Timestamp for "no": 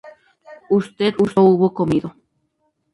1.35-1.43